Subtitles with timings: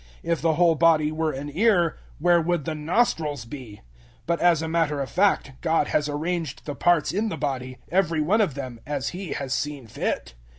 [0.23, 3.81] If the whole body were an ear, where would the nostrils be?
[4.21, 7.77] 012:018 But, as a matter of fact, God has arranged the parts in the body
[7.91, 10.33] every one of them as He has seen fit.